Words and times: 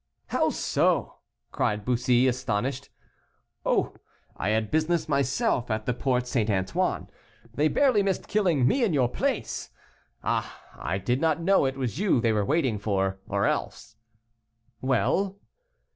"How 0.29 0.49
so?" 0.49 1.17
cried 1.51 1.85
Bussy, 1.85 2.27
astonished. 2.27 2.89
"Oh! 3.63 3.93
I 4.35 4.49
had 4.49 4.71
business 4.71 5.07
myself 5.07 5.69
at 5.69 5.85
the 5.85 5.93
Porte 5.93 6.25
St. 6.25 6.49
Antoine. 6.49 7.07
They 7.53 7.67
barely 7.67 8.01
missed 8.01 8.27
killing 8.27 8.67
me 8.67 8.83
in 8.83 8.93
your 8.93 9.07
place. 9.09 9.69
Ah! 10.23 10.59
I 10.75 10.97
did 10.97 11.21
not 11.21 11.39
know 11.43 11.65
it 11.67 11.77
was 11.77 11.99
you 11.99 12.19
they 12.19 12.31
were 12.33 12.43
waiting 12.43 12.79
for, 12.79 13.19
or 13.27 13.45
else" 13.45 13.95
"Well?" 14.81 15.37